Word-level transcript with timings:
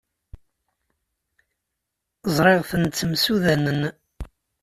Ẓriɣ-ten 2.35 2.83
ttemsudanen. 2.87 3.81